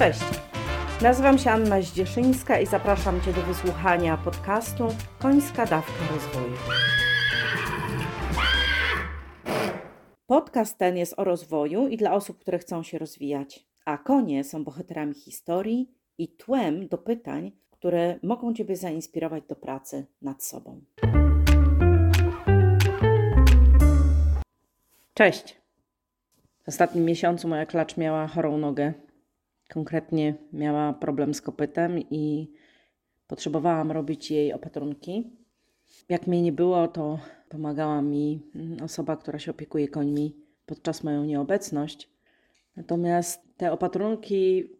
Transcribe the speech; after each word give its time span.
Cześć. 0.00 0.20
Nazywam 1.02 1.38
się 1.38 1.50
Anna 1.50 1.82
Zdzieszyńska 1.82 2.60
i 2.60 2.66
zapraszam 2.66 3.20
Cię 3.20 3.32
do 3.32 3.42
wysłuchania 3.42 4.16
podcastu 4.16 4.88
Końska 5.18 5.66
Dawka 5.66 6.14
Rozwoju. 6.14 6.54
Podcast 10.26 10.78
ten 10.78 10.96
jest 10.96 11.14
o 11.18 11.24
rozwoju 11.24 11.88
i 11.88 11.96
dla 11.96 12.12
osób, 12.12 12.38
które 12.38 12.58
chcą 12.58 12.82
się 12.82 12.98
rozwijać, 12.98 13.66
a 13.84 13.98
konie 13.98 14.44
są 14.44 14.64
bohaterami 14.64 15.14
historii 15.14 15.90
i 16.18 16.28
tłem 16.28 16.88
do 16.88 16.98
pytań, 16.98 17.52
które 17.70 18.18
mogą 18.22 18.54
Ciebie 18.54 18.76
zainspirować 18.76 19.44
do 19.48 19.56
pracy 19.56 20.06
nad 20.22 20.44
sobą. 20.44 20.80
Cześć. 25.14 25.60
W 26.64 26.68
ostatnim 26.68 27.04
miesiącu 27.04 27.48
moja 27.48 27.66
klacz 27.66 27.96
miała 27.96 28.26
chorą 28.26 28.58
nogę. 28.58 28.92
Konkretnie 29.72 30.34
miała 30.52 30.92
problem 30.92 31.34
z 31.34 31.40
kopytem 31.40 31.98
i 32.10 32.52
potrzebowałam 33.26 33.90
robić 33.90 34.30
jej 34.30 34.52
opatrunki. 34.52 35.30
Jak 36.08 36.26
mnie 36.26 36.42
nie 36.42 36.52
było, 36.52 36.88
to 36.88 37.18
pomagała 37.48 38.02
mi 38.02 38.42
osoba, 38.84 39.16
która 39.16 39.38
się 39.38 39.50
opiekuje 39.50 39.88
końmi 39.88 40.36
podczas 40.66 41.04
moją 41.04 41.24
nieobecność. 41.24 42.10
Natomiast 42.76 43.42
te 43.56 43.72
opatrunki 43.72 44.70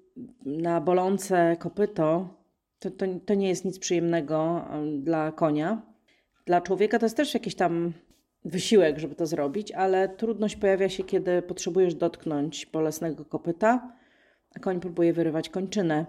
na 0.44 0.80
bolące 0.80 1.56
kopyto 1.58 2.28
to, 2.78 2.90
to, 2.90 3.06
to 3.26 3.34
nie 3.34 3.48
jest 3.48 3.64
nic 3.64 3.78
przyjemnego 3.78 4.64
dla 4.98 5.32
konia. 5.32 5.82
Dla 6.46 6.60
człowieka 6.60 6.98
to 6.98 7.06
jest 7.06 7.16
też 7.16 7.34
jakiś 7.34 7.54
tam 7.54 7.92
wysiłek, 8.44 8.98
żeby 8.98 9.14
to 9.14 9.26
zrobić, 9.26 9.72
ale 9.72 10.08
trudność 10.08 10.56
pojawia 10.56 10.88
się, 10.88 11.04
kiedy 11.04 11.42
potrzebujesz 11.42 11.94
dotknąć 11.94 12.66
bolesnego 12.66 13.24
kopyta, 13.24 13.99
koń 14.60 14.80
próbuje 14.80 15.12
wyrywać 15.12 15.48
kończynę. 15.48 16.06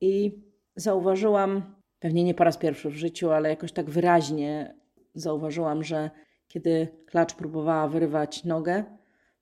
I 0.00 0.42
zauważyłam, 0.76 1.74
pewnie 1.98 2.24
nie 2.24 2.34
po 2.34 2.44
raz 2.44 2.56
pierwszy 2.56 2.90
w 2.90 2.96
życiu, 2.96 3.30
ale 3.30 3.48
jakoś 3.48 3.72
tak 3.72 3.90
wyraźnie 3.90 4.74
zauważyłam, 5.14 5.84
że 5.84 6.10
kiedy 6.48 6.88
klacz 7.06 7.34
próbowała 7.34 7.88
wyrywać 7.88 8.44
nogę, 8.44 8.84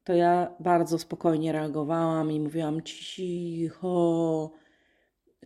to 0.04 0.12
ja 0.12 0.54
bardzo 0.60 0.98
spokojnie 0.98 1.52
reagowałam 1.52 2.32
i 2.32 2.40
mówiłam 2.40 2.82
cicho. 2.82 4.50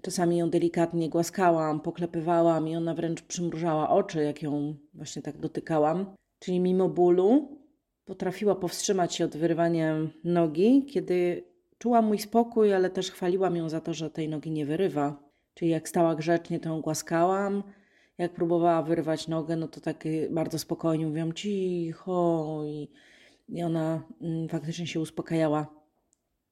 Czasami 0.02 0.36
ją 0.36 0.50
delikatnie 0.50 1.10
głaskałam, 1.10 1.80
poklepywałam 1.80 2.68
i 2.68 2.76
ona 2.76 2.94
wręcz 2.94 3.22
przymrużała 3.22 3.90
oczy, 3.90 4.22
jak 4.22 4.42
ją 4.42 4.74
właśnie 4.94 5.22
tak 5.22 5.38
dotykałam. 5.38 6.14
Czyli 6.38 6.60
mimo 6.60 6.88
bólu 6.88 7.58
potrafiła 8.04 8.54
powstrzymać 8.54 9.14
się 9.14 9.24
od 9.24 9.36
wyrywania 9.36 9.96
nogi, 10.24 10.86
kiedy 10.86 11.47
czuła 11.78 12.02
mój 12.02 12.18
spokój, 12.18 12.74
ale 12.74 12.90
też 12.90 13.10
chwaliłam 13.10 13.56
ją 13.56 13.68
za 13.68 13.80
to, 13.80 13.94
że 13.94 14.10
tej 14.10 14.28
nogi 14.28 14.50
nie 14.50 14.66
wyrywa. 14.66 15.22
Czyli 15.54 15.70
jak 15.70 15.88
stała 15.88 16.14
grzecznie, 16.14 16.60
to 16.60 16.68
ją 16.68 16.80
głaskałam. 16.80 17.62
Jak 18.18 18.32
próbowała 18.32 18.82
wyrwać 18.82 19.28
nogę, 19.28 19.56
no 19.56 19.68
to 19.68 19.80
tak 19.80 20.04
bardzo 20.30 20.58
spokojnie 20.58 21.06
mówiłam 21.06 21.32
cicho 21.32 22.62
i, 22.66 22.88
i 23.48 23.62
ona 23.62 24.02
mm, 24.20 24.48
faktycznie 24.48 24.86
się 24.86 25.00
uspokajała. 25.00 25.66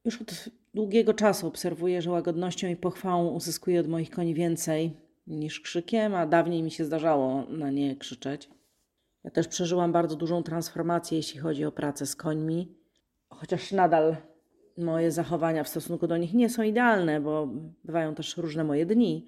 Już 0.05 0.23
od 0.23 0.49
długiego 0.75 1.15
czasu 1.15 1.47
obserwuję, 1.47 2.03
że 2.03 2.11
łagodnością 2.11 2.69
i 2.69 2.77
pochwałą 2.77 3.29
uzyskuję 3.29 3.81
od 3.81 3.89
moich 3.89 4.11
koni 4.11 4.35
więcej 4.35 4.97
niż 5.27 5.61
krzykiem, 5.61 6.15
a 6.15 6.27
dawniej 6.27 6.63
mi 6.63 6.71
się 6.71 6.85
zdarzało 6.85 7.45
na 7.49 7.71
nie 7.71 7.97
krzyczeć. 7.97 8.49
Ja 9.25 9.31
też 9.31 9.49
przeżyłam 9.49 9.93
bardzo 9.93 10.17
dużą 10.17 10.43
transformację, 10.43 11.17
jeśli 11.17 11.41
chodzi 11.41 11.65
o 11.65 11.73
pracę 11.73 12.07
z 12.07 12.17
końmi, 12.17 12.75
chociaż 13.29 13.73
nadal 13.73 14.17
moje 14.79 15.11
zachowania 15.11 15.65
w 15.65 15.69
stosunku 15.69 16.07
do 16.07 16.17
nich 16.17 16.35
nie 16.35 16.51
są 16.51 16.63
idealne, 16.63 17.21
bo 17.21 17.49
bywają 17.85 18.15
też 18.15 18.37
różne 18.37 18.65
moje 18.65 18.87
dni. 18.87 19.27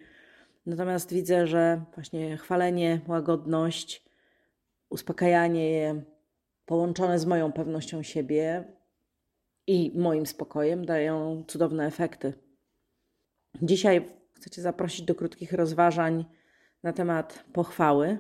Natomiast 0.67 1.13
widzę, 1.13 1.47
że 1.47 1.85
właśnie 1.95 2.37
chwalenie, 2.37 3.01
łagodność, 3.07 4.05
uspokajanie 4.91 5.71
je, 5.71 6.03
połączone 6.67 7.19
z 7.19 7.27
moją 7.27 7.53
pewnością 7.53 8.03
siebie 8.03 8.65
i 9.67 9.93
moim 9.95 10.27
spokojem, 10.27 10.87
dają 10.87 11.45
cudowne 11.47 11.87
efekty. 11.87 12.33
Dzisiaj 13.63 14.09
chcę 14.35 14.51
Cię 14.51 14.63
zaprosić 14.63 15.07
do 15.07 15.15
krótkich 15.15 15.53
rozważań 15.53 16.25
na 16.83 16.93
temat 16.93 17.45
pochwały. 17.53 18.19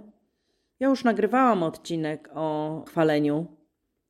Ja 0.80 0.88
już 0.88 1.04
nagrywałam 1.04 1.62
odcinek 1.62 2.30
o 2.34 2.84
chwaleniu. 2.88 3.46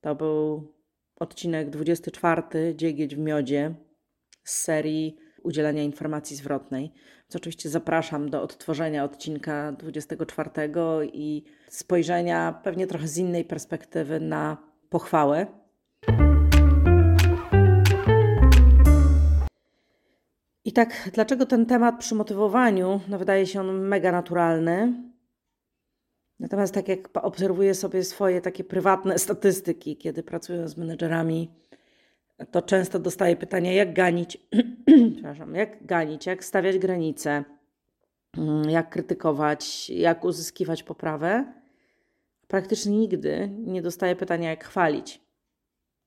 To 0.01 0.15
był 0.15 0.73
odcinek 1.21 1.71
24, 1.71 2.43
Dziegieć 2.75 3.17
w 3.17 3.19
miodzie 3.19 3.75
z 4.45 4.59
serii 4.59 5.17
udzielania 5.43 5.83
informacji 5.83 6.37
zwrotnej. 6.37 6.93
Więc 7.23 7.37
oczywiście 7.37 7.69
zapraszam 7.69 8.31
do 8.31 8.43
odtworzenia 8.43 9.05
odcinka 9.05 9.73
24 9.73 10.51
i 11.13 11.45
spojrzenia 11.69 12.61
pewnie 12.65 12.87
trochę 12.87 13.09
z 13.09 13.19
innej 13.19 13.45
perspektywy 13.45 14.21
na 14.21 14.57
pochwałę. 14.91 15.47
I 20.65 20.73
tak, 20.73 21.11
dlaczego 21.15 21.47
ten 21.47 21.67
temat 21.67 21.99
przy 21.99 22.15
motywowaniu 22.15 23.01
no 23.09 23.19
wydaje 23.19 23.47
się 23.47 23.61
on 23.61 23.81
mega 23.81 24.13
naturalny? 24.13 25.08
Natomiast 26.41 26.75
tak 26.75 26.89
jak 26.89 27.09
obserwuję 27.15 27.75
sobie 27.75 28.05
swoje 28.05 28.41
takie 28.41 28.65
prywatne 28.65 29.19
statystyki, 29.19 29.97
kiedy 29.97 30.23
pracuję 30.23 30.69
z 30.69 30.77
menedżerami, 30.77 31.51
to 32.51 32.63
często 32.63 32.99
dostaję 32.99 33.37
pytania, 33.37 33.73
jak 33.73 33.95
ganić, 33.95 34.39
przepraszam, 35.15 35.55
jak 35.55 35.87
ganić, 35.87 36.27
jak 36.27 36.45
stawiać 36.45 36.79
granice, 36.79 37.45
mm, 38.37 38.71
jak 38.71 38.91
krytykować, 38.91 39.91
jak 39.91 40.25
uzyskiwać 40.25 40.83
poprawę. 40.83 41.53
Praktycznie 42.49 42.99
nigdy 42.99 43.51
nie 43.59 43.83
dostaję 43.83 44.17
pytania, 44.17 44.51
jak 44.51 44.65
chwalić. 44.65 45.21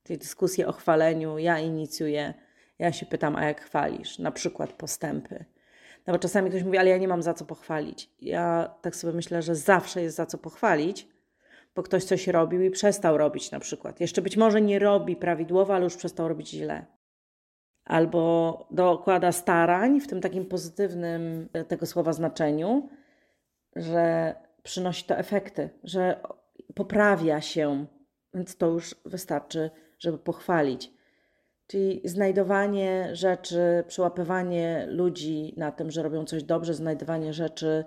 Tej 0.04 0.18
dyskusji 0.18 0.66
o 0.66 0.72
chwaleniu 0.72 1.38
ja 1.38 1.60
inicjuję. 1.60 2.34
Ja 2.80 2.92
się 2.92 3.06
pytam, 3.06 3.36
a 3.36 3.46
jak 3.46 3.62
chwalisz? 3.62 4.20
Na 4.20 4.32
przykład 4.32 4.74
postępy 4.74 5.46
no 6.08 6.14
bo 6.14 6.20
czasami 6.20 6.50
ktoś 6.50 6.64
mówi, 6.64 6.78
ale 6.78 6.90
ja 6.90 6.98
nie 6.98 7.08
mam 7.08 7.22
za 7.22 7.34
co 7.34 7.46
pochwalić. 7.46 8.10
Ja 8.22 8.76
tak 8.82 8.96
sobie 8.96 9.14
myślę, 9.14 9.42
że 9.42 9.56
zawsze 9.56 10.02
jest 10.02 10.16
za 10.16 10.26
co 10.26 10.38
pochwalić, 10.38 11.08
bo 11.76 11.84
ktoś 11.84 12.04
coś 12.04 12.28
robił 12.28 12.62
i 12.62 12.72
przestał 12.72 13.18
robić 13.18 13.52
na 13.52 13.60
przykład. 13.60 14.00
Jeszcze 14.00 14.22
być 14.22 14.38
może 14.38 14.62
nie 14.62 14.80
robi 14.80 15.16
prawidłowo, 15.16 15.76
ale 15.76 15.84
już 15.84 15.98
przestał 15.98 16.28
robić 16.28 16.50
źle. 16.50 16.86
Albo 17.86 18.68
dokłada 18.72 19.32
starań 19.32 20.00
w 20.00 20.08
tym 20.08 20.22
takim 20.22 20.46
pozytywnym 20.46 21.50
tego 21.68 21.86
słowa 21.86 22.14
znaczeniu, 22.14 22.90
że 23.76 24.36
przynosi 24.64 25.04
to 25.04 25.18
efekty, 25.18 25.70
że 25.84 26.22
poprawia 26.76 27.42
się, 27.42 27.86
więc 28.34 28.58
to 28.58 28.68
już 28.68 28.96
wystarczy, 29.06 29.70
żeby 30.00 30.18
pochwalić. 30.18 30.92
Czyli 31.68 32.02
znajdowanie 32.06 33.10
rzeczy, 33.16 33.84
przyłapywanie 33.88 34.86
ludzi 34.90 35.54
na 35.58 35.72
tym, 35.72 35.92
że 35.92 36.04
robią 36.04 36.26
coś 36.26 36.44
dobrze, 36.44 36.74
znajdowanie 36.74 37.34
rzeczy 37.34 37.84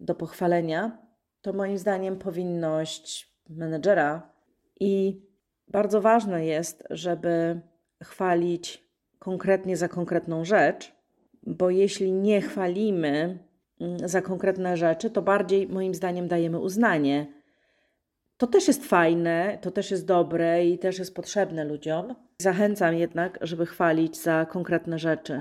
do 0.00 0.14
pochwalenia, 0.14 0.98
to 1.42 1.52
moim 1.52 1.78
zdaniem 1.78 2.18
powinność 2.18 3.34
menedżera. 3.48 4.32
I 4.80 5.22
bardzo 5.68 6.00
ważne 6.00 6.46
jest, 6.46 6.84
żeby 6.90 7.60
chwalić 8.02 8.90
konkretnie 9.18 9.76
za 9.76 9.88
konkretną 9.88 10.44
rzecz, 10.44 10.92
bo 11.42 11.70
jeśli 11.70 12.12
nie 12.12 12.40
chwalimy 12.40 13.38
mm, 13.80 14.08
za 14.08 14.22
konkretne 14.22 14.76
rzeczy, 14.76 15.10
to 15.10 15.22
bardziej 15.22 15.68
moim 15.68 15.94
zdaniem 15.94 16.28
dajemy 16.28 16.58
uznanie. 16.58 17.39
To 18.40 18.46
też 18.46 18.68
jest 18.68 18.86
fajne, 18.86 19.58
to 19.60 19.70
też 19.70 19.90
jest 19.90 20.06
dobre 20.06 20.66
i 20.66 20.78
też 20.78 20.98
jest 20.98 21.14
potrzebne 21.14 21.64
ludziom 21.64 22.14
Zachęcam 22.42 22.94
jednak, 22.94 23.38
żeby 23.42 23.66
chwalić 23.66 24.16
za 24.20 24.46
konkretne 24.46 24.98
rzeczy. 24.98 25.40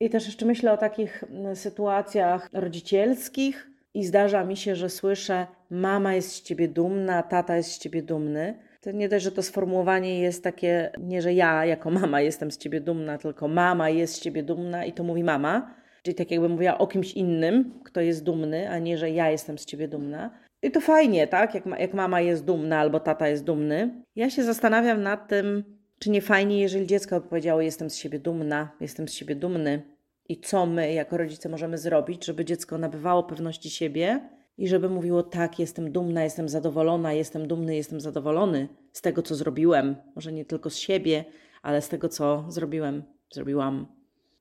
I 0.00 0.10
też 0.10 0.26
jeszcze 0.26 0.46
myślę 0.46 0.72
o 0.72 0.76
takich 0.76 1.24
mm, 1.24 1.56
sytuacjach 1.56 2.48
rodzicielskich 2.52 3.70
i 3.94 4.04
zdarza 4.04 4.44
mi 4.44 4.56
się, 4.56 4.76
że 4.76 4.88
słyszę: 4.88 5.46
Mama 5.70 6.14
jest 6.14 6.32
z 6.32 6.42
ciebie 6.42 6.68
dumna, 6.68 7.22
tata 7.22 7.56
jest 7.56 7.72
z 7.72 7.78
ciebie 7.78 8.02
dumny. 8.02 8.58
To 8.80 8.90
nie 8.90 9.08
dość, 9.08 9.24
że 9.24 9.32
to 9.32 9.42
sformułowanie 9.42 10.20
jest 10.20 10.44
takie, 10.44 10.92
nie 10.98 11.22
że 11.22 11.32
ja 11.32 11.64
jako 11.64 11.90
mama 11.90 12.20
jestem 12.20 12.50
z 12.50 12.58
ciebie 12.58 12.80
dumna, 12.80 13.18
tylko 13.18 13.48
mama 13.48 13.90
jest 13.90 14.14
z 14.14 14.20
ciebie 14.20 14.42
dumna 14.42 14.84
i 14.84 14.92
to 14.92 15.04
mówi 15.04 15.24
mama. 15.24 15.74
Czyli 16.02 16.14
tak 16.14 16.30
jakby 16.30 16.48
mówiła 16.48 16.78
o 16.78 16.86
kimś 16.86 17.12
innym, 17.12 17.80
kto 17.84 18.00
jest 18.00 18.24
dumny, 18.24 18.70
a 18.70 18.78
nie, 18.78 18.98
że 18.98 19.10
ja 19.10 19.30
jestem 19.30 19.58
z 19.58 19.64
ciebie 19.64 19.88
dumna. 19.88 20.30
I 20.62 20.70
to 20.70 20.80
fajnie, 20.80 21.26
tak? 21.26 21.54
Jak, 21.54 21.64
jak 21.78 21.94
mama 21.94 22.20
jest 22.20 22.44
dumna 22.44 22.78
albo 22.78 23.00
tata 23.00 23.28
jest 23.28 23.44
dumny. 23.44 24.04
Ja 24.16 24.30
się 24.30 24.44
zastanawiam 24.44 25.02
nad 25.02 25.28
tym, 25.28 25.64
czy 25.98 26.10
nie 26.10 26.22
fajnie, 26.22 26.60
jeżeli 26.60 26.86
dziecko 26.86 27.20
powiedziało: 27.20 27.60
Jestem 27.60 27.90
z 27.90 27.96
siebie 27.96 28.18
dumna, 28.18 28.70
jestem 28.80 29.08
z 29.08 29.12
siebie 29.12 29.34
dumny, 29.36 29.82
i 30.28 30.40
co 30.40 30.66
my 30.66 30.92
jako 30.92 31.16
rodzice 31.16 31.48
możemy 31.48 31.78
zrobić, 31.78 32.24
żeby 32.24 32.44
dziecko 32.44 32.78
nabywało 32.78 33.22
pewności 33.22 33.70
siebie 33.70 34.28
i 34.58 34.68
żeby 34.68 34.88
mówiło: 34.88 35.22
Tak, 35.22 35.58
jestem 35.58 35.92
dumna, 35.92 36.24
jestem 36.24 36.48
zadowolona, 36.48 37.12
jestem 37.12 37.48
dumny, 37.48 37.76
jestem 37.76 38.00
zadowolony 38.00 38.68
z 38.92 39.00
tego, 39.00 39.22
co 39.22 39.34
zrobiłem. 39.34 39.96
Może 40.14 40.32
nie 40.32 40.44
tylko 40.44 40.70
z 40.70 40.76
siebie, 40.76 41.24
ale 41.62 41.82
z 41.82 41.88
tego, 41.88 42.08
co 42.08 42.44
zrobiłem, 42.48 43.02
zrobiłam. 43.30 43.86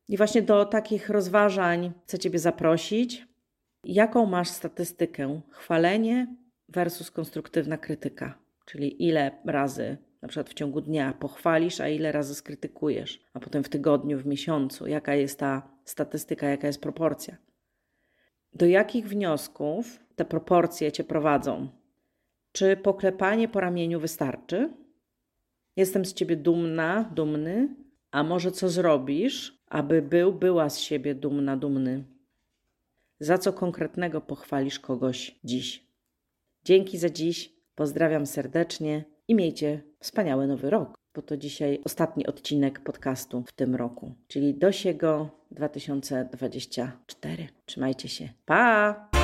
I 0.10 0.18
właśnie 0.18 0.42
do 0.42 0.65
takich 0.65 1.10
rozważań 1.10 1.92
chcę 2.06 2.19
Ciebie 2.19 2.39
zaprosić. 2.39 3.27
Jaką 3.83 4.25
masz 4.25 4.49
statystykę 4.49 5.41
chwalenie 5.49 6.35
versus 6.69 7.11
konstruktywna 7.11 7.77
krytyka? 7.77 8.37
Czyli 8.65 9.07
ile 9.07 9.31
razy 9.45 9.97
na 10.21 10.27
przykład 10.27 10.49
w 10.49 10.53
ciągu 10.53 10.81
dnia 10.81 11.13
pochwalisz, 11.13 11.81
a 11.81 11.87
ile 11.87 12.11
razy 12.11 12.35
skrytykujesz, 12.35 13.19
a 13.33 13.39
potem 13.39 13.63
w 13.63 13.69
tygodniu, 13.69 14.19
w 14.19 14.25
miesiącu, 14.25 14.87
jaka 14.87 15.15
jest 15.15 15.39
ta 15.39 15.71
statystyka, 15.85 16.49
jaka 16.49 16.67
jest 16.67 16.81
proporcja. 16.81 17.37
Do 18.53 18.65
jakich 18.65 19.07
wniosków 19.07 19.99
te 20.15 20.25
proporcje 20.25 20.91
cię 20.91 21.03
prowadzą? 21.03 21.69
Czy 22.51 22.77
poklepanie 22.77 23.47
po 23.47 23.59
ramieniu 23.59 23.99
wystarczy? 23.99 24.73
Jestem 25.75 26.05
z 26.05 26.13
ciebie 26.13 26.35
dumna, 26.35 27.11
dumny, 27.15 27.75
a 28.11 28.23
może 28.23 28.51
co 28.51 28.69
zrobisz, 28.69 29.63
aby 29.67 30.01
był, 30.01 30.33
była 30.33 30.69
z 30.69 30.79
siebie 30.79 31.15
dumna, 31.15 31.57
dumny? 31.57 32.19
Za 33.19 33.38
co 33.38 33.54
konkretnego 33.54 34.21
pochwalisz 34.21 34.80
kogoś 34.80 35.39
dziś? 35.44 35.89
Dzięki 36.63 36.98
za 36.98 37.10
dziś, 37.10 37.54
pozdrawiam 37.75 38.25
serdecznie 38.25 39.04
i 39.27 39.36
miejcie 39.36 39.81
wspaniały 40.00 40.48
nowy 40.48 40.69
rok, 40.69 40.98
bo 41.16 41.21
to 41.21 41.38
dzisiaj 41.38 41.81
ostatni 41.83 42.27
odcinek 42.27 42.80
podcastu 42.80 43.44
w 43.48 43.51
tym 43.51 43.75
roku, 43.75 44.13
czyli 44.27 44.54
do 44.54 44.71
siego 44.71 45.30
2024. 45.51 47.48
Trzymajcie 47.66 48.10
się. 48.10 48.30
Pa! 48.45 49.19